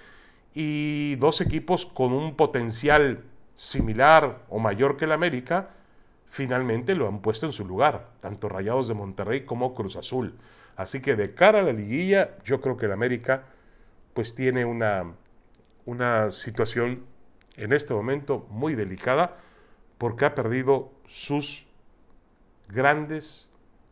y 0.52 1.16
dos 1.16 1.40
equipos 1.40 1.86
con 1.86 2.12
un 2.12 2.36
potencial 2.36 3.24
similar 3.54 4.42
o 4.50 4.58
mayor 4.58 4.98
que 4.98 5.06
el 5.06 5.12
América 5.12 5.70
finalmente 6.26 6.94
lo 6.94 7.08
han 7.08 7.20
puesto 7.22 7.46
en 7.46 7.52
su 7.52 7.64
lugar, 7.64 8.10
tanto 8.20 8.50
Rayados 8.50 8.88
de 8.88 8.94
Monterrey 8.94 9.46
como 9.46 9.74
Cruz 9.74 9.96
Azul. 9.96 10.34
Así 10.76 11.00
que 11.00 11.16
de 11.16 11.34
cara 11.34 11.60
a 11.60 11.62
la 11.62 11.72
liguilla, 11.72 12.36
yo 12.44 12.60
creo 12.60 12.76
que 12.76 12.86
el 12.86 12.92
América 12.92 13.44
pues 14.12 14.34
tiene 14.34 14.66
una, 14.66 15.14
una 15.86 16.30
situación 16.30 17.06
en 17.56 17.72
este 17.72 17.94
momento 17.94 18.46
muy 18.50 18.74
delicada 18.74 19.38
porque 19.96 20.26
ha 20.26 20.34
perdido 20.34 20.92
sus 21.08 21.64
grandes 22.68 23.48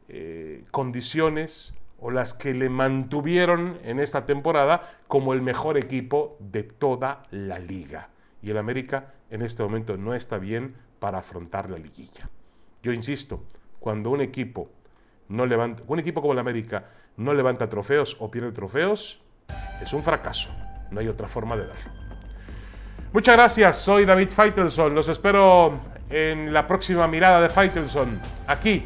eh, 0.09 0.65
condiciones 0.71 1.73
o 2.03 2.11
las 2.11 2.35
que 2.35 2.53
le 2.53 2.69
mantuvieron 2.69 3.79
en 3.85 4.01
esta 4.01 4.27
temporada 4.27 4.91
como 5.07 5.33
el 5.33 5.41
mejor 5.41 5.79
equipo 5.79 6.37
de 6.41 6.65
toda 6.65 7.23
la 7.31 7.61
liga. 7.61 8.09
Y 8.43 8.51
el 8.51 8.59
América 8.59 9.15
en 9.31 9.41
este 9.43 9.63
momento 9.63 9.97
no 9.97 10.13
está 10.13 10.39
bien 10.39 10.75
para 10.99 11.19
afrontar 11.19 11.71
la 11.71 11.79
liguilla. 11.79 12.29
Yo 12.83 12.93
insisto, 12.93 13.45
cuando 13.79 14.11
un 14.11 14.21
equipo 14.21 14.69
no 15.29 15.47
levanta, 15.47 15.85
un 15.87 16.01
equipo 16.01 16.21
como 16.21 16.33
el 16.33 16.41
América 16.41 16.87
no 17.17 17.35
levanta 17.35 17.69
trofeos 17.69 18.17
o 18.19 18.31
pierde 18.31 18.51
trofeos, 18.51 19.23
es 19.81 19.93
un 19.93 20.03
fracaso. 20.03 20.51
No 20.91 20.99
hay 20.99 21.07
otra 21.07 21.29
forma 21.29 21.57
de 21.57 21.67
verlo. 21.67 21.93
Muchas 23.13 23.37
gracias, 23.37 23.79
soy 23.79 24.05
David 24.05 24.29
Feitelson. 24.29 24.93
Los 24.93 25.09
espero 25.09 25.79
en 26.11 26.53
la 26.53 26.67
próxima 26.67 27.07
mirada 27.07 27.41
de 27.41 27.49
Feitelson, 27.49 28.21
aquí 28.49 28.85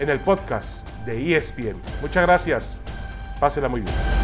en 0.00 0.10
el 0.10 0.20
podcast 0.20 0.88
de 1.06 1.36
ESPN. 1.36 1.76
Muchas 2.00 2.26
gracias. 2.26 2.78
Pásela 3.38 3.68
muy 3.68 3.82
bien. 3.82 4.19